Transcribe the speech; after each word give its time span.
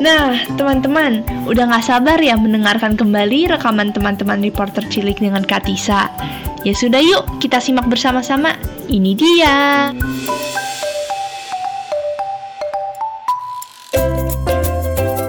Nah, 0.00 0.32
teman-teman, 0.56 1.20
udah 1.44 1.76
gak 1.76 1.84
sabar 1.84 2.16
ya 2.16 2.32
mendengarkan 2.32 2.96
kembali 2.96 3.52
rekaman 3.52 3.92
teman-teman 3.92 4.40
reporter 4.40 4.80
cilik 4.88 5.20
dengan 5.20 5.44
Katisa. 5.44 6.08
Ya 6.64 6.72
sudah 6.72 7.04
yuk, 7.04 7.28
kita 7.36 7.60
simak 7.60 7.84
bersama-sama. 7.84 8.56
Ini 8.88 9.12
dia. 9.12 9.56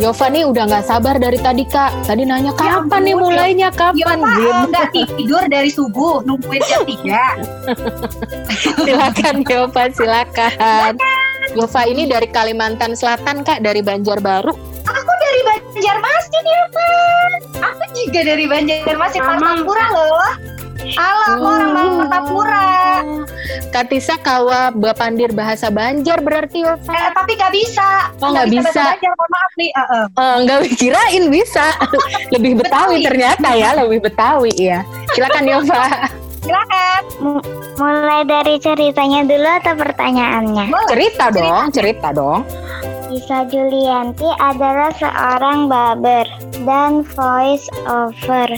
Yova 0.02 0.34
nih 0.34 0.50
udah 0.50 0.66
nggak 0.66 0.86
sabar 0.88 1.22
dari 1.22 1.38
tadi 1.38 1.62
kak. 1.62 2.10
Tadi 2.10 2.26
nanya 2.26 2.50
ya 2.50 2.82
kapan 2.82 3.06
ya, 3.06 3.06
nih 3.06 3.16
mulainya 3.22 3.70
kapan? 3.70 4.18
Yova 4.18 4.66
nggak 4.66 4.88
tidur 4.98 5.46
dari 5.46 5.70
subuh 5.70 6.26
nungguin 6.26 6.64
jam 6.66 6.82
tiga. 6.90 7.38
silakan 8.82 9.46
Yova 9.46 9.84
silakan. 9.94 10.98
Yova 11.52 11.84
ini 11.84 12.08
dari 12.08 12.32
Kalimantan 12.32 12.96
Selatan 12.96 13.44
kak 13.44 13.60
dari 13.60 13.84
Banjarbaru. 13.84 14.54
Aku 14.88 15.14
dari 15.20 15.42
Banjarmasin 15.44 16.44
ya 16.48 16.64
kan. 16.72 17.32
Aku 17.60 17.84
juga 17.92 18.20
dari 18.24 18.46
Banjarmasin 18.48 19.20
Martapura 19.20 19.86
loh. 19.92 20.32
Alam 20.96 21.38
oh. 21.44 21.52
orang 21.52 21.72
Martapura. 21.76 22.68
Katisa 23.76 24.16
kawa 24.20 24.72
bapandir 24.72 25.36
bahasa 25.36 25.68
Banjar 25.68 26.24
berarti 26.24 26.64
ya? 26.64 26.80
Eh, 26.80 27.10
tapi 27.12 27.36
gak 27.36 27.52
bisa. 27.52 28.12
Oh 28.24 28.32
nggak 28.32 28.48
bisa. 28.48 28.72
bisa. 28.72 28.84
Banjar, 28.96 29.12
mohon 29.16 29.32
maaf 29.32 29.52
nih. 29.60 29.72
Uh 29.72 29.82
-uh. 29.84 30.06
Uh, 30.16 30.36
nggak 30.48 30.60
kirain 30.80 31.26
bisa. 31.28 31.66
lebih 32.36 32.64
Betawi, 32.64 33.04
Betawi 33.04 33.08
ternyata 33.12 33.50
ya, 33.60 33.70
lebih 33.76 34.00
Betawi 34.08 34.54
ya. 34.56 34.80
Silakan 35.12 35.46
Yova. 35.52 35.84
Silakan. 36.42 37.02
M 37.22 37.38
mulai 37.78 38.26
dari 38.26 38.58
ceritanya 38.58 39.22
dulu 39.26 39.50
atau 39.62 39.74
pertanyaannya? 39.78 40.74
Cerita 40.90 41.30
dong, 41.30 41.70
cerita 41.70 42.10
dong. 42.10 42.42
Isa 43.14 43.46
Julianti 43.46 44.26
adalah 44.40 44.90
seorang 44.98 45.70
barber 45.70 46.26
dan 46.66 47.04
voice 47.04 47.68
over. 47.86 48.50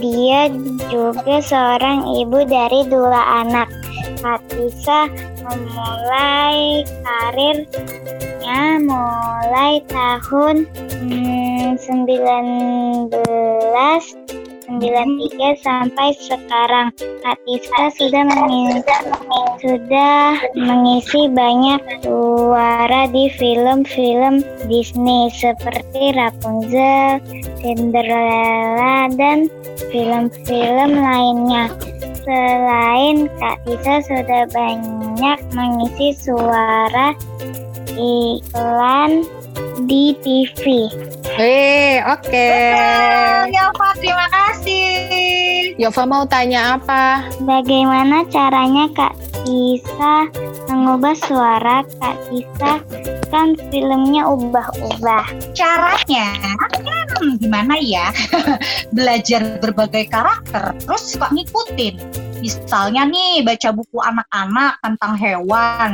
Dia 0.00 0.50
juga 0.90 1.38
seorang 1.38 2.08
ibu 2.18 2.42
dari 2.48 2.82
dua 2.90 3.46
anak. 3.46 3.68
Fatisa 4.20 5.08
memulai 5.44 6.84
karirnya 7.04 8.80
mulai 8.84 9.80
tahun 9.88 10.68
hmm, 11.00 11.78
19 11.78 14.39
93 14.78 15.66
sampai 15.66 16.14
sekarang 16.14 16.94
Atisa 17.26 17.90
sudah 17.98 18.22
mengisi, 18.22 18.94
sudah 19.58 20.38
mengisi 20.54 21.26
banyak 21.26 21.80
suara 22.06 23.10
di 23.10 23.26
film-film 23.34 24.46
Disney 24.70 25.26
seperti 25.34 26.14
Rapunzel, 26.14 27.18
Cinderella 27.58 29.10
dan 29.18 29.50
film-film 29.90 30.90
lainnya. 30.94 31.66
Selain 32.22 33.26
Kak 33.42 33.58
Tisa 33.66 34.06
sudah 34.06 34.44
banyak 34.54 35.38
mengisi 35.50 36.14
suara 36.14 37.10
iklan 37.98 39.26
di 39.86 40.14
TV. 40.22 40.86
Hei, 41.34 41.98
oke. 42.04 42.26
Okay. 42.26 43.50
Yova, 43.50 43.88
terima 43.98 44.26
kasih. 44.30 45.74
Yova 45.80 46.04
mau 46.04 46.24
tanya 46.28 46.76
apa? 46.76 47.26
Bagaimana 47.42 48.22
caranya 48.28 48.86
Kak 48.92 49.16
Tisa 49.42 50.28
mengubah 50.68 51.16
suara 51.16 51.82
Kak 51.98 52.16
Tisa 52.28 52.78
kan 53.30 53.54
filmnya 53.70 54.26
ubah-ubah. 54.26 55.26
Caranya, 55.54 56.34
hmm, 57.18 57.38
gimana 57.38 57.78
ya? 57.78 58.10
Belajar 58.96 59.58
berbagai 59.62 60.10
karakter, 60.10 60.74
terus 60.82 61.14
suka 61.14 61.30
ngikutin 61.30 62.29
Misalnya 62.40 63.04
nih 63.06 63.44
baca 63.44 63.70
buku 63.70 63.98
anak-anak 64.00 64.80
tentang 64.80 65.12
hewan. 65.16 65.90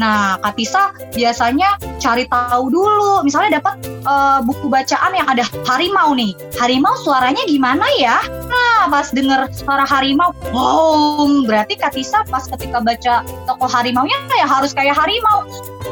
Nah, 0.00 0.40
Katisa 0.40 0.92
biasanya 1.12 1.76
cari 2.00 2.24
tahu 2.26 2.72
dulu. 2.72 3.22
Misalnya 3.22 3.60
dapat 3.60 3.84
uh, 4.08 4.40
buku 4.40 4.66
bacaan 4.72 5.12
yang 5.12 5.28
ada 5.28 5.44
harimau 5.68 6.16
nih. 6.16 6.32
Harimau 6.56 6.96
suaranya 7.04 7.44
gimana 7.46 7.84
ya? 8.00 8.18
Nah, 8.48 8.88
pas 8.88 9.12
denger 9.12 9.46
suara 9.52 9.84
harimau, 9.84 10.32
wow, 10.50 11.28
berarti 11.44 11.76
Katisa 11.76 12.24
pas 12.26 12.48
ketika 12.48 12.80
baca 12.80 13.22
tokoh 13.46 13.70
harimaunya 13.70 14.16
ya 14.40 14.48
harus 14.48 14.72
kayak 14.72 14.96
harimau. 14.96 15.44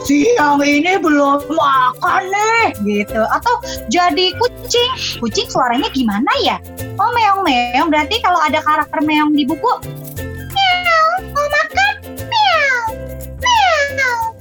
Siang 0.06 0.62
ini 0.62 0.98
belum 0.98 1.46
makan 1.50 2.22
nih, 2.30 2.66
gitu. 2.84 3.22
Atau 3.28 3.54
jadi 3.90 4.34
kucing. 4.38 4.92
Kucing 5.18 5.48
suaranya 5.50 5.88
gimana 5.90 6.30
ya? 6.42 6.56
Oh 6.98 7.10
meong-meong 7.14 7.88
berarti 7.90 8.18
kalau 8.22 8.38
ada 8.42 8.62
karakter 8.62 9.00
meong 9.02 9.34
di 9.34 9.46
buku 9.46 9.72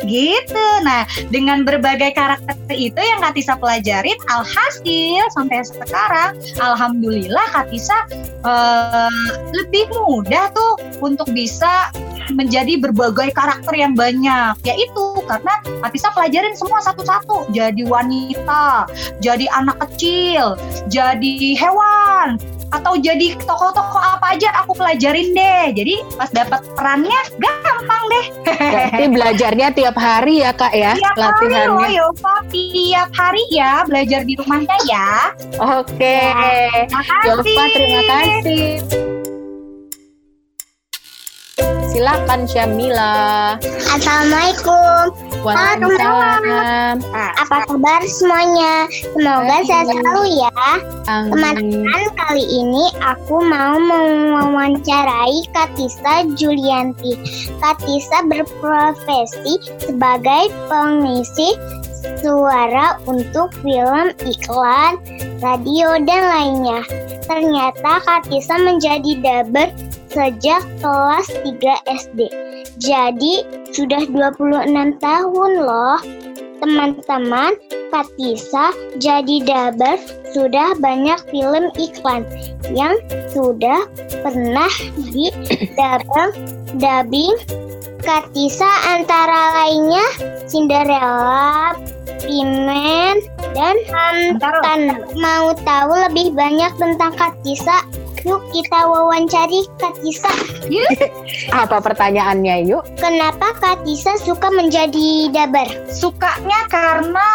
gitu. 0.08 0.68
Nah, 0.88 1.04
dengan 1.30 1.68
berbagai 1.68 2.16
karakter 2.16 2.56
itu 2.72 2.98
yang 2.98 3.20
Katisa 3.20 3.60
pelajarin, 3.60 4.16
alhasil 4.32 5.24
sampai 5.36 5.62
sekarang, 5.68 6.40
alhamdulillah 6.64 7.44
Katisa 7.52 8.08
uh, 8.48 9.12
lebih 9.54 9.92
mudah 9.92 10.50
tuh 10.56 10.80
untuk 11.04 11.28
bisa 11.36 11.92
menjadi 12.34 12.80
berbagai 12.80 13.32
karakter 13.36 13.74
yang 13.76 13.94
banyak 13.94 14.56
yaitu 14.64 15.06
karena 15.28 15.54
Katisa 15.84 16.10
pelajarin 16.16 16.56
semua 16.56 16.80
satu-satu 16.84 17.52
jadi 17.52 17.84
wanita 17.88 18.88
jadi 19.20 19.46
anak 19.56 19.80
kecil 19.84 20.56
jadi 20.88 21.36
hewan 21.60 22.40
atau 22.72 23.00
jadi 23.00 23.36
tokoh-tokoh 23.48 24.02
apa 24.02 24.36
aja 24.36 24.52
aku 24.64 24.76
pelajarin 24.76 25.32
deh. 25.32 25.66
Jadi 25.76 25.96
pas 26.20 26.30
dapat 26.32 26.62
perannya 26.76 27.20
gampang 27.40 28.04
deh. 28.12 28.26
Berarti 28.44 29.06
belajarnya 29.16 29.68
tiap 29.72 29.96
hari 29.96 30.44
ya 30.44 30.52
kak 30.52 30.74
ya 30.76 30.92
tiap 30.96 31.16
latihannya. 31.16 31.64
Hari 31.64 31.96
loh, 31.96 32.12
Yova, 32.12 32.36
tiap 32.52 33.10
hari 33.16 33.44
ya 33.52 33.72
belajar 33.88 34.22
di 34.28 34.34
rumahnya 34.36 34.78
ya. 34.88 35.12
Oke. 35.80 36.20
Ya, 36.28 36.88
Yova 37.24 37.64
terima 37.72 38.02
kasih. 38.08 39.17
Silakan 41.98 42.46
Syamila. 42.46 43.58
Assalamualaikum. 43.90 45.18
Waalaikumsalam. 45.42 47.02
Apa 47.18 47.66
kabar 47.66 48.06
semuanya? 48.06 48.86
Semoga 49.18 49.66
sehat 49.66 49.90
selalu 49.90 50.46
ya. 50.46 50.54
Teman-teman, 51.10 52.02
kali 52.14 52.46
ini 52.46 52.94
aku 53.02 53.42
mau 53.42 53.82
mewawancarai 53.82 55.42
Katisa 55.50 56.30
Julianti. 56.38 57.18
Katisa 57.66 58.30
berprofesi 58.30 59.58
sebagai 59.82 60.54
pengisi 60.70 61.58
suara 62.22 63.02
untuk 63.10 63.50
film, 63.66 64.14
iklan, 64.22 65.02
radio, 65.42 65.98
dan 66.06 66.22
lainnya. 66.30 66.86
Ternyata 67.26 68.06
Katisa 68.06 68.54
menjadi 68.62 69.18
dubber 69.18 69.74
sejak 70.12 70.64
kelas 70.80 71.28
3 71.44 71.84
SD. 71.86 72.20
Jadi 72.78 73.34
sudah 73.74 74.04
26 74.10 74.98
tahun 75.02 75.52
loh. 75.62 76.00
Teman-teman, 76.58 77.54
Katisa 77.94 78.74
jadi 78.98 79.46
dubber 79.46 79.96
sudah 80.34 80.76
banyak 80.82 81.22
film 81.32 81.70
iklan 81.78 82.26
yang 82.74 82.98
sudah 83.32 83.86
pernah 84.26 84.72
di 84.98 85.32
dubbing, 85.78 86.32
dubbing 86.82 87.36
Katisa 88.04 88.72
antara 88.88 89.64
lainnya 89.64 90.06
Cinderella, 90.48 91.76
Pimen, 92.24 93.20
dan 93.52 93.76
Hantan. 93.92 95.04
Mau 95.20 95.52
tahu 95.64 95.92
lebih 96.08 96.32
banyak 96.32 96.72
tentang 96.80 97.12
Katisa? 97.20 97.84
Yuk 98.28 98.44
kita 98.52 98.80
wawancari 98.92 99.64
Kak 99.80 100.04
Tisa. 100.04 100.28
Apa 101.64 101.80
pertanyaannya 101.80 102.68
yuk? 102.68 102.84
Kenapa 103.00 103.56
Kak 103.56 103.88
Tisa 103.88 104.20
suka 104.20 104.52
menjadi 104.52 105.32
dabar? 105.32 105.64
Sukanya 105.88 106.68
karena 106.68 107.30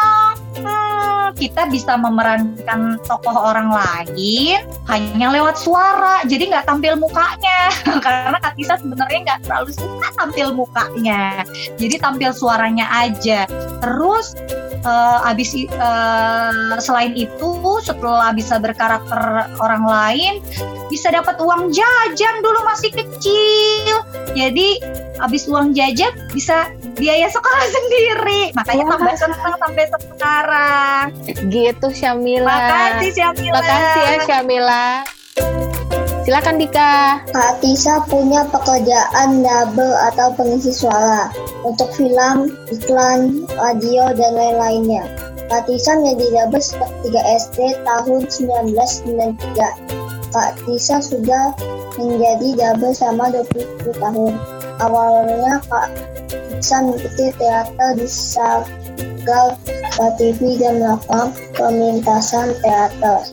hmm, 0.61 1.33
kita 1.41 1.73
bisa 1.73 1.97
memerankan 1.97 3.01
tokoh 3.09 3.33
orang 3.33 3.73
lain 3.73 4.61
hanya 4.93 5.33
lewat 5.33 5.57
suara, 5.57 6.21
jadi 6.29 6.53
nggak 6.53 6.69
tampil 6.69 7.01
mukanya. 7.01 7.73
karena 8.05 8.37
Kak 8.37 8.53
Tisa 8.61 8.77
sebenarnya 8.77 9.19
nggak 9.25 9.41
terlalu 9.49 9.73
suka 9.73 10.09
tampil 10.13 10.53
mukanya, 10.53 11.41
jadi 11.81 11.97
tampil 12.05 12.37
suaranya 12.37 12.85
aja. 12.93 13.49
Terus 13.81 14.37
uh, 14.85 15.29
abis 15.31 15.55
uh, 15.73 16.79
selain 16.79 17.15
itu 17.17 17.49
setelah 17.83 18.31
bisa 18.35 18.59
berkarakter 18.59 19.51
orang 19.59 19.85
lain 19.87 20.33
bisa 20.93 21.09
dapat 21.11 21.39
uang 21.41 21.73
jajan 21.73 22.35
dulu 22.45 22.61
masih 22.69 22.91
kecil 22.93 23.97
jadi 24.33 24.69
habis 25.21 25.47
uang 25.47 25.77
jajan 25.77 26.11
bisa 26.33 26.73
biaya 26.97 27.29
sekolah 27.31 27.65
sendiri. 27.77 28.43
Makanya 28.57 28.85
Wah. 28.87 28.93
tambah 28.97 29.15
senang 29.15 29.55
sampai 29.61 29.85
sekarang. 29.89 31.05
Gitu 31.49 31.87
Syamila. 31.95 32.51
Makasih 32.51 33.11
Syamila. 33.15 33.55
Makasih 33.61 34.03
ya 34.03 34.19
Syamila. 34.27 34.87
Silakan 36.23 36.55
Dika. 36.55 37.19
Kak 37.35 37.59
Tisa 37.59 37.99
punya 38.07 38.47
pekerjaan 38.47 39.43
double 39.43 39.91
atau 40.07 40.31
pengisi 40.39 40.71
suara 40.71 41.27
untuk 41.67 41.91
film, 41.99 42.47
iklan, 42.71 43.43
radio, 43.59 44.15
dan 44.15 44.39
lain-lainnya. 44.39 45.03
Kak 45.51 45.67
Tisa 45.67 45.99
menjadi 45.99 46.47
double 46.47 46.63
sejak 46.63 46.87
3 47.11 47.43
SD 47.43 47.59
tahun 47.83 48.31
1993. 48.31 50.31
Kak 50.31 50.63
Tisa 50.63 51.03
sudah 51.03 51.59
menjadi 51.99 52.49
double 52.55 52.95
selama 52.95 53.43
20 53.43 53.91
tahun. 53.99 54.33
Awalnya 54.79 55.59
Kak 55.67 55.91
Tisa 56.31 56.87
mengikuti 56.87 57.35
teater 57.35 57.99
di 57.99 58.07
Sagal 58.07 59.59
TV 60.23 60.55
dan 60.63 60.87
melakukan 60.87 61.35
pementasan 61.59 62.55
teater 62.63 63.27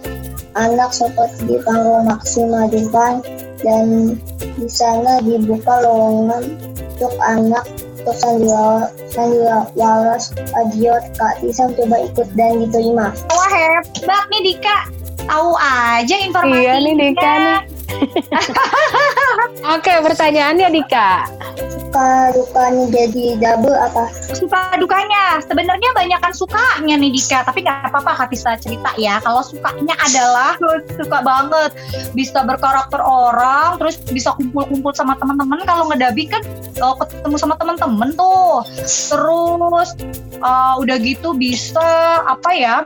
anak 0.59 0.91
seperti 0.91 1.47
di 1.47 1.57
panggung 1.63 2.11
Maksima 2.11 2.67
Depan 2.67 3.23
dan 3.63 4.15
di 4.59 4.67
sana 4.67 5.23
dibuka 5.23 5.79
lowongan 5.79 6.59
untuk 6.75 7.15
anak 7.23 7.63
untuk 7.99 8.15
sandiwara 8.15 8.91
sandiwara 9.07 10.15
radio 10.51 10.99
Kak 11.15 11.39
Tisa 11.39 11.71
coba 11.71 11.97
ikut 12.03 12.27
dan 12.35 12.59
diterima. 12.63 13.15
Wah 13.31 13.49
hebat 13.51 14.23
nih 14.35 14.41
Dika. 14.51 14.77
Tahu 15.29 15.51
aja 15.61 16.15
informasinya. 16.25 16.59
Iya 16.59 16.73
nih 16.83 16.95
Dika 16.95 17.31
nih. 17.39 17.59
Oke, 19.75 19.93
pertanyaannya 20.03 20.67
Dika. 20.73 21.09
Suka 21.89 22.29
dukanya 22.37 22.85
jadi 22.93 23.25
double 23.41 23.73
apa? 23.73 24.05
suka 24.37 24.77
dukanya. 24.77 25.41
Sebenarnya 25.41 25.89
banyak 25.97 26.19
kan 26.21 26.29
sukanya 26.37 27.01
nih 27.01 27.09
Dika. 27.09 27.41
Tapi 27.41 27.65
nggak 27.65 27.89
apa-apa 27.89 28.13
Kak 28.13 28.29
bisa 28.29 28.53
cerita 28.61 28.93
ya. 28.93 29.17
Kalau 29.25 29.41
sukanya 29.41 29.97
adalah 29.97 30.53
suka 31.01 31.17
banget. 31.25 31.73
Bisa 32.13 32.45
berkarakter 32.45 33.01
orang 33.01 33.81
terus 33.81 33.97
bisa 34.13 34.37
kumpul-kumpul 34.37 34.93
sama 34.93 35.17
teman-teman. 35.17 35.65
Kalau 35.65 35.89
ngedabi 35.89 36.29
kan 36.29 36.45
uh, 36.77 36.93
ketemu 36.93 37.35
sama 37.41 37.57
teman-teman 37.57 38.13
tuh. 38.13 38.61
Terus 38.85 39.89
uh, 40.45 40.77
udah 40.77 40.97
gitu 41.01 41.33
bisa 41.33 42.21
apa 42.21 42.53
ya 42.53 42.77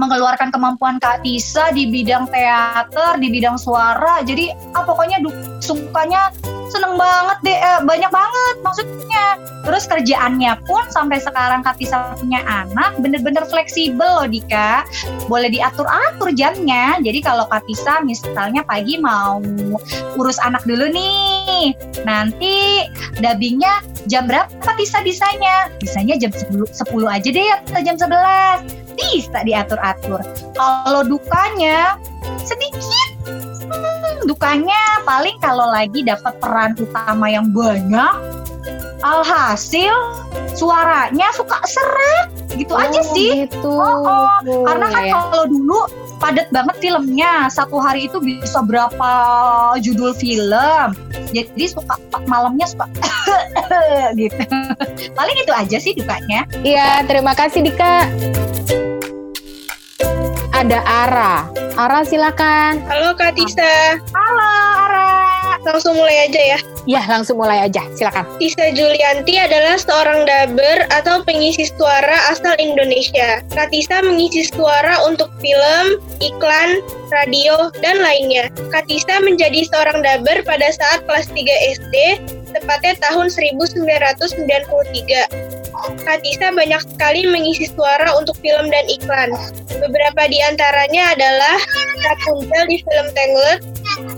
mengeluarkan 0.00 0.48
kemampuan 0.48 0.96
Kak 0.96 1.26
Tisa 1.26 1.74
di 1.76 1.90
bidang 1.92 2.24
teater, 2.32 3.20
di 3.20 3.28
bidang 3.28 3.60
suara. 3.60 4.24
Jadi 4.24 4.48
ah, 4.72 4.86
pokoknya 4.86 5.20
sukanya 5.60 6.32
seneng 6.68 6.94
banget 6.96 7.38
deh, 7.44 7.58
eh, 7.58 7.80
banyak 7.82 8.10
banget 8.12 8.56
maksudnya. 8.62 9.26
Terus 9.68 9.84
kerjaannya 9.84 10.52
pun 10.64 10.84
sampai 10.88 11.20
sekarang 11.20 11.60
Kak 11.60 11.76
Tisa 11.76 12.16
punya 12.16 12.40
anak 12.48 12.96
bener-bener 13.02 13.44
fleksibel 13.48 14.06
loh 14.06 14.28
Dika. 14.28 14.84
Boleh 15.28 15.52
diatur-atur 15.52 16.32
jamnya. 16.32 16.96
Jadi 17.04 17.20
kalau 17.20 17.44
Kak 17.50 17.68
Tisa 17.68 18.00
misalnya 18.00 18.64
pagi 18.64 18.96
mau 18.96 19.44
urus 20.16 20.40
anak 20.40 20.64
dulu 20.64 20.88
nih. 20.88 21.76
Nanti 22.08 22.88
dubbingnya 23.20 23.84
jam 24.08 24.24
berapa 24.24 24.70
Tisa 24.80 25.04
bisanya? 25.04 25.68
Bisanya 25.84 26.16
jam 26.16 26.32
10, 26.32 26.64
10 26.72 27.08
aja 27.08 27.28
deh 27.28 27.48
atau 27.68 27.80
jam 27.84 27.96
11 28.00 28.88
bisa 28.98 29.38
diatur-atur. 29.46 30.20
Kalau 30.58 31.02
dukanya 31.06 32.00
dukanya 34.28 34.76
paling 35.08 35.40
kalau 35.40 35.72
lagi 35.72 36.04
dapat 36.04 36.36
peran 36.36 36.76
utama 36.76 37.32
yang 37.32 37.48
banyak, 37.48 38.14
alhasil 39.00 39.96
suaranya 40.52 41.32
suka 41.32 41.56
serak, 41.64 42.28
gitu 42.60 42.76
aja 42.76 43.00
Oh, 43.00 43.08
sih. 43.16 43.48
Gitu. 43.48 43.72
Oh, 43.72 44.04
oh. 44.04 44.64
Karena 44.68 44.86
kan 44.92 45.02
ya. 45.08 45.12
kalau 45.16 45.42
dulu 45.48 45.80
padat 46.20 46.48
banget 46.52 46.76
filmnya, 46.82 47.48
satu 47.48 47.80
hari 47.80 48.10
itu 48.10 48.20
bisa 48.20 48.60
berapa 48.60 49.10
judul 49.80 50.12
film. 50.12 50.92
Jadi 51.32 51.64
suka 51.64 51.96
malamnya 52.28 52.68
suka 52.68 52.84
gitu. 54.20 54.42
Paling 55.16 55.36
itu 55.40 55.52
aja 55.56 55.76
sih 55.80 55.96
dukanya. 55.96 56.44
Iya, 56.60 57.06
terima 57.08 57.32
kasih 57.32 57.64
Dika. 57.64 58.04
Ada 60.52 60.78
Ara. 60.82 61.67
Ara 61.78 62.02
silakan. 62.02 62.82
Halo 62.90 63.14
Kak 63.14 63.38
Tisa, 63.38 64.02
Halo 64.10 64.50
Ara. 64.90 65.14
langsung 65.62 65.94
mulai 65.94 66.26
aja 66.26 66.42
ya. 66.56 66.58
Ya, 66.90 67.02
langsung 67.06 67.38
mulai 67.38 67.70
aja. 67.70 67.86
Silakan. 67.94 68.26
Tisa 68.42 68.74
Julianti 68.74 69.38
adalah 69.38 69.78
seorang 69.78 70.26
dubber 70.26 70.90
atau 70.90 71.22
pengisi 71.22 71.70
suara 71.70 72.34
asal 72.34 72.58
Indonesia. 72.58 73.46
Kak 73.54 73.70
Tisa 73.70 74.02
mengisi 74.02 74.42
suara 74.50 75.06
untuk 75.06 75.30
film, 75.38 76.02
iklan, 76.18 76.82
radio, 77.14 77.70
dan 77.78 78.02
lainnya. 78.02 78.50
Kak 78.74 78.90
Tisa 78.90 79.22
menjadi 79.22 79.62
seorang 79.70 80.02
dubber 80.02 80.42
pada 80.42 80.74
saat 80.74 81.06
kelas 81.06 81.30
3 81.30 81.46
SD, 81.78 81.94
tepatnya 82.52 82.94
tahun 83.02 83.28
1993. 83.30 85.28
Kak 85.78 86.18
Tisa 86.26 86.50
banyak 86.50 86.82
sekali 86.82 87.22
mengisi 87.30 87.70
suara 87.70 88.10
untuk 88.18 88.34
film 88.42 88.66
dan 88.72 88.84
iklan. 88.90 89.30
Beberapa 89.78 90.26
di 90.26 90.42
antaranya 90.42 91.14
adalah 91.14 91.56
Rapunzel 92.02 92.64
di 92.66 92.82
film 92.82 93.06
Tangled, 93.14 93.60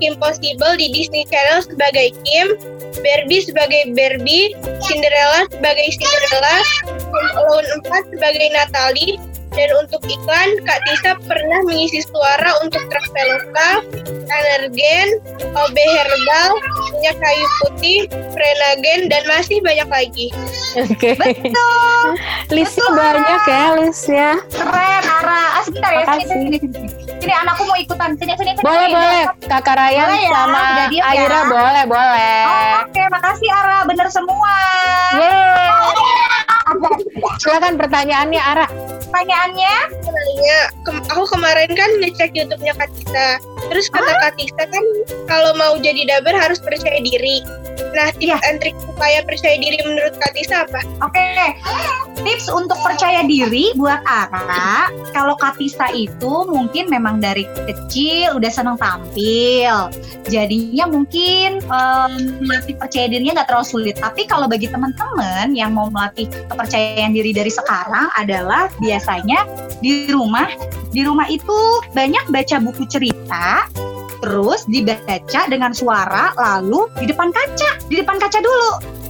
Kim 0.00 0.16
Possible 0.16 0.74
di 0.80 0.88
Disney 0.88 1.28
Channel 1.28 1.60
sebagai 1.68 2.16
Kim, 2.24 2.56
Barbie 3.04 3.44
sebagai 3.44 3.92
Barbie, 3.92 4.56
Cinderella 4.88 5.44
sebagai 5.52 5.86
Cinderella, 5.92 6.56
Home 6.88 7.30
Alone 7.44 7.68
4 7.84 8.12
sebagai 8.16 8.46
Natalie, 8.56 9.20
dan 9.50 9.68
untuk 9.82 10.00
iklan, 10.06 10.48
Kak 10.62 10.78
Tisa 10.86 11.12
pernah 11.26 11.60
mengisi 11.66 12.00
suara 12.06 12.54
untuk 12.62 12.82
Traveloka, 12.86 13.70
Energen, 14.30 15.18
OB 15.42 15.76
Herbal, 15.76 16.50
minyak 16.94 17.16
kayu 17.18 17.46
putih, 17.62 18.00
Frenagen, 18.30 19.10
dan 19.10 19.22
masih 19.26 19.58
banyak 19.60 19.88
lagi. 19.90 20.26
Oke. 20.78 21.18
Betul. 21.18 22.06
Listnya 22.54 22.88
Betul, 22.90 22.98
banyak 22.98 23.42
ya, 23.46 23.64
listnya. 23.78 24.30
Keren 24.54 25.02
Ara. 25.06 25.42
Ah 25.50 25.62
sebentar 25.66 25.90
ya. 25.92 25.98
Sini, 25.98 26.06
Makasih. 26.06 26.26
sini, 26.30 26.56
sini, 26.58 26.88
sini. 27.20 27.32
Anakku 27.34 27.62
mau 27.66 27.78
ikutan. 27.78 28.10
Sini, 28.18 28.32
sini, 28.34 28.50
sini. 28.54 28.62
Boleh, 28.62 28.86
sini. 28.86 28.94
boleh. 28.96 29.22
Kakak 29.46 29.74
Ryan 29.76 30.08
Boleh 30.08 30.22
ya, 30.22 30.30
sama 30.32 30.62
ya. 30.62 31.02
Aira 31.10 31.40
boleh, 31.46 31.84
boleh. 31.90 32.42
Oh, 32.46 32.74
Oke, 32.86 33.02
makasih 33.06 33.48
Ara. 33.50 33.78
Bener 33.86 34.06
semua. 34.10 34.54
Yeay. 35.14 35.68
Silakan 37.38 37.74
pertanyaannya 37.78 38.40
Ara. 38.40 38.66
Pertanyaannya? 39.10 39.74
Ke- 40.86 41.02
aku 41.10 41.24
kemarin 41.34 41.70
kan 41.74 41.90
ngecek 41.98 42.30
YouTube-nya 42.30 42.78
Kak 42.78 42.88
Tisa. 42.94 43.42
Terus 43.70 43.86
kata 43.88 44.12
Kak 44.18 44.32
Tisa 44.36 44.64
kan 44.66 44.84
kalau 45.30 45.54
mau 45.54 45.78
jadi 45.78 46.04
dubber 46.10 46.34
harus 46.34 46.58
percaya 46.58 46.98
diri. 46.98 47.40
Nah, 47.90 48.10
tips 48.14 48.22
Iya. 48.22 48.36
and 48.46 48.58
trik 48.62 48.76
supaya 48.86 49.18
percaya 49.26 49.56
diri 49.58 49.78
menurut 49.82 50.14
Kak 50.18 50.34
Tisa 50.34 50.62
apa? 50.62 50.82
Oke, 51.02 51.26
tips 52.22 52.46
untuk 52.52 52.78
percaya 52.86 53.24
diri 53.26 53.74
buat 53.74 53.98
Ara, 54.06 54.92
kalau 55.10 55.34
Katisa 55.34 55.90
itu 55.90 56.46
mungkin 56.46 56.86
memang 56.86 57.18
dari 57.18 57.48
kecil 57.66 58.38
udah 58.38 58.52
seneng 58.52 58.76
tampil, 58.78 59.90
jadinya 60.30 60.86
mungkin 60.86 61.58
em, 61.64 62.12
melatih 62.44 62.76
percaya 62.78 63.06
dirinya 63.10 63.42
nggak 63.42 63.48
terlalu 63.50 63.66
sulit. 63.66 63.96
Tapi 63.98 64.28
kalau 64.28 64.46
bagi 64.46 64.70
teman-teman 64.70 65.50
yang 65.56 65.74
mau 65.74 65.90
melatih 65.90 66.30
kepercayaan 66.46 67.10
diri 67.10 67.34
dari 67.34 67.50
sekarang 67.50 68.06
adalah 68.14 68.70
biasanya 68.78 69.48
di 69.82 70.06
rumah, 70.12 70.46
di 70.94 71.02
rumah 71.02 71.26
itu 71.26 71.58
banyak 71.96 72.22
baca 72.30 72.56
buku 72.62 72.86
cerita, 72.86 73.59
terus 74.20 74.68
dibaca 74.68 75.40
dengan 75.48 75.72
suara, 75.72 76.36
lalu 76.36 76.86
di 77.00 77.08
depan 77.08 77.32
kaca, 77.32 77.80
di 77.88 77.98
depan 77.98 78.20
kaca 78.20 78.38
dulu 78.38 79.00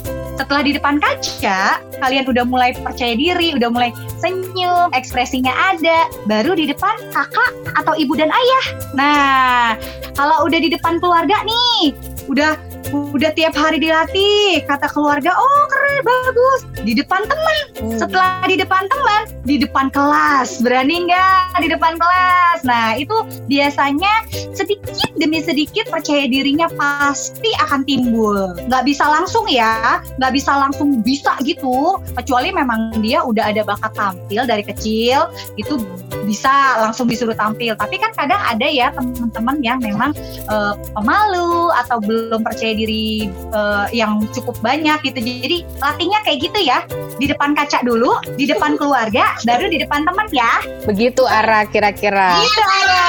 setelah 0.41 0.65
di 0.65 0.73
depan 0.73 0.97
kaca, 0.97 1.85
kalian 2.01 2.25
udah 2.25 2.49
mulai 2.49 2.73
percaya 2.73 3.13
diri, 3.13 3.53
udah 3.53 3.69
mulai 3.69 3.93
senyum, 4.25 4.89
ekspresinya 4.97 5.53
ada, 5.53 6.09
baru 6.25 6.57
di 6.57 6.65
depan 6.65 6.97
kakak 7.13 7.53
atau 7.77 7.93
ibu 7.93 8.17
dan 8.17 8.33
ayah. 8.33 8.65
Nah, 8.97 9.77
kalau 10.17 10.49
udah 10.49 10.57
di 10.57 10.73
depan 10.73 10.97
keluarga 10.97 11.45
nih, 11.45 11.93
udah 12.33 12.57
udah 12.91 13.31
tiap 13.35 13.55
hari 13.55 13.79
dilatih, 13.79 14.63
kata 14.67 14.91
keluarga, 14.91 15.31
oh 15.35 15.65
keren, 15.71 16.03
bagus. 16.03 16.61
Di 16.83 16.93
depan 16.99 17.23
teman, 17.27 17.65
setelah 17.95 18.43
di 18.47 18.57
depan 18.59 18.87
teman, 18.91 19.23
di 19.47 19.57
depan 19.61 19.87
kelas, 19.93 20.63
berani 20.65 21.07
nggak 21.07 21.61
di 21.63 21.69
depan 21.71 21.95
kelas? 21.97 22.59
Nah, 22.67 22.99
itu 22.99 23.15
biasanya 23.47 24.27
sedikit 24.55 25.11
demi 25.17 25.45
sedikit 25.45 25.87
percaya 25.89 26.27
dirinya 26.27 26.67
pasti 26.75 27.53
akan 27.63 27.87
timbul. 27.87 28.57
Nggak 28.67 28.85
bisa 28.89 29.05
langsung 29.07 29.47
ya, 29.47 30.03
nggak 30.19 30.33
bisa 30.35 30.53
langsung 30.57 31.01
bisa 31.05 31.37
gitu, 31.47 32.01
kecuali 32.17 32.51
memang 32.51 32.99
dia 32.99 33.23
udah 33.23 33.55
ada 33.55 33.63
bakat 33.63 33.93
tampil 33.95 34.43
dari 34.49 34.65
kecil, 34.67 35.31
itu 35.55 35.79
bisa 36.25 36.81
langsung 36.83 37.07
disuruh 37.07 37.37
tampil. 37.37 37.77
Tapi 37.77 37.97
kan 38.01 38.11
kadang 38.17 38.41
ada 38.41 38.67
ya 38.67 38.91
teman-teman 38.93 39.57
yang 39.63 39.79
memang 39.81 40.11
eh, 40.49 40.75
pemalu 40.97 41.71
atau 41.85 42.03
belum 42.03 42.43
percaya 42.43 42.80
diri 42.81 43.29
eh, 43.29 43.87
yang 43.93 44.25
cukup 44.33 44.57
banyak 44.65 44.97
gitu. 45.05 45.19
Jadi 45.21 45.59
latihnya 45.81 46.19
kayak 46.25 46.39
gitu 46.41 46.59
ya. 46.65 46.79
Di 47.21 47.29
depan 47.29 47.53
kaca 47.53 47.85
dulu, 47.85 48.17
di 48.41 48.49
depan 48.49 48.81
keluarga, 48.81 49.37
baru 49.45 49.69
di 49.69 49.79
depan 49.85 50.09
teman 50.09 50.27
ya. 50.33 50.65
Begitu 50.89 51.23
Ara 51.29 51.69
kira-kira. 51.69 52.41
Gitu 52.41 52.63
Ara. 52.65 53.09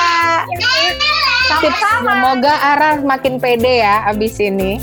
Sama-sama. 1.51 2.11
semoga 2.11 2.53
Ara 2.59 2.89
makin 2.99 3.39
pede 3.39 3.83
ya 3.83 4.03
abis 4.07 4.39
ini. 4.43 4.79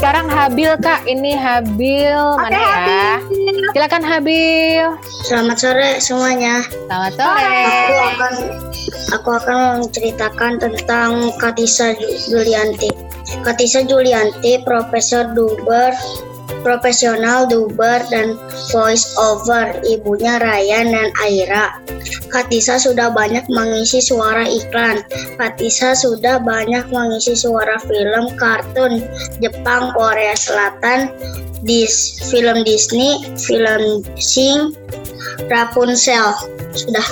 Sekarang 0.00 0.32
Habil 0.32 0.72
Kak, 0.80 1.04
ini 1.04 1.36
Habil 1.36 2.16
Oke, 2.16 2.40
mana 2.40 2.56
ya? 2.56 3.20
Silakan 3.70 4.02
Habil. 4.02 4.98
Selamat 5.30 5.56
sore 5.62 6.02
semuanya. 6.02 6.66
Selamat 6.66 7.12
sore. 7.14 7.62
Aku 7.62 8.02
akan 8.02 8.34
aku 9.14 9.28
akan 9.30 9.58
menceritakan 9.78 10.52
tentang 10.58 11.30
Katisa 11.38 11.94
Julianti. 12.26 12.90
Katisa 13.46 13.86
Julianti, 13.86 14.58
Profesor 14.66 15.30
Duber, 15.38 15.94
profesional 16.66 17.46
duber 17.46 18.02
dan 18.10 18.34
voice 18.74 19.14
over, 19.14 19.78
ibunya 19.86 20.42
Ryan 20.42 20.90
dan 20.90 21.08
Aira. 21.22 21.78
Katisa 22.26 22.74
sudah 22.82 23.14
banyak 23.14 23.46
mengisi 23.46 24.02
suara 24.02 24.50
iklan. 24.50 25.06
Katisa 25.38 25.94
sudah 25.94 26.42
banyak 26.42 26.90
mengisi 26.90 27.38
suara 27.38 27.78
film, 27.86 28.34
kartun, 28.34 29.06
Jepang, 29.38 29.94
Korea 29.94 30.34
Selatan, 30.34 31.14
dis 31.62 31.92
film 32.28 32.62
Disney, 32.62 33.20
film 33.36 34.00
Sing, 34.16 34.72
Rapunzel. 35.46 36.32
Sudah. 36.72 37.08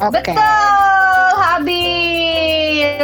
Oke. 0.00 0.34
Betul, 0.34 1.28
Habil. 1.34 3.00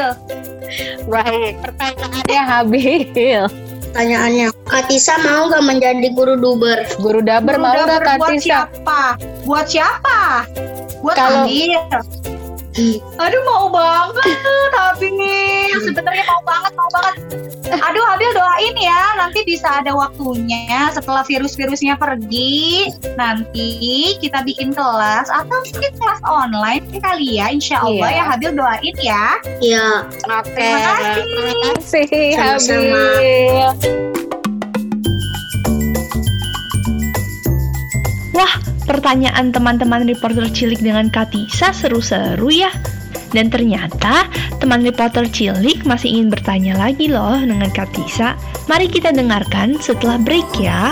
Baik, 1.07 1.55
pertanyaannya 1.63 2.41
Habil. 2.45 3.43
Pertanyaannya, 3.91 4.47
Katisa 4.65 5.19
mau 5.19 5.51
nggak 5.51 5.65
menjadi 5.67 6.09
guru 6.15 6.39
duber? 6.39 6.79
Guru 6.99 7.21
Daber 7.21 7.59
mau 7.59 7.75
Udah 7.75 7.99
nggak 7.99 8.03
Katisa? 8.23 8.71
siapa? 8.71 9.19
Buat 9.43 9.67
siapa? 9.67 10.47
Buat 11.03 11.17
Kalau- 11.17 11.47
Habil. 11.47 11.81
Aduh 13.19 13.43
mau 13.45 13.67
banget 13.67 14.31
Habil. 14.71 15.75
Sebenarnya 15.83 16.23
mau 16.25 16.43
banget, 16.47 16.73
mau 16.79 16.89
banget. 16.95 17.15
Aduh 17.71 18.03
Habil 18.07 18.31
doain 18.31 18.77
ya. 18.79 19.03
Nanti 19.19 19.43
bisa 19.43 19.83
ada 19.83 19.91
waktunya 19.91 20.91
setelah 20.95 21.27
virus-virusnya 21.27 21.99
pergi. 21.99 22.91
Nanti 23.19 23.71
kita 24.19 24.47
bikin 24.47 24.71
kelas 24.71 25.27
atau 25.29 25.59
mungkin 25.67 25.93
kelas 25.99 26.21
online 26.23 26.85
kali 27.03 27.43
ya. 27.43 27.51
Insya 27.51 27.83
Allah 27.83 28.11
Iya. 28.11 28.19
ya 28.19 28.25
Habil 28.31 28.51
doain 28.55 28.97
ya. 29.03 29.25
Ya, 29.61 29.89
Oke. 30.31 30.55
Terima 30.55 30.79
kasih. 31.75 32.07
Terima 32.07 32.55
kasih. 32.55 32.79
Habil. 32.87 32.91
Wah, 33.51 33.75
pertanyaan 38.91 39.55
teman-teman 39.55 40.03
reporter 40.03 40.51
cilik 40.51 40.83
dengan 40.83 41.07
Katisa 41.15 41.71
seru-seru 41.71 42.51
ya. 42.51 42.75
Dan 43.31 43.47
ternyata 43.47 44.27
teman 44.59 44.83
reporter 44.83 45.31
cilik 45.31 45.87
masih 45.87 46.19
ingin 46.19 46.35
bertanya 46.35 46.75
lagi 46.75 47.07
loh 47.07 47.39
dengan 47.39 47.71
Katisa. 47.71 48.35
Mari 48.67 48.91
kita 48.91 49.15
dengarkan 49.15 49.79
setelah 49.79 50.19
break 50.19 50.51
ya. 50.59 50.91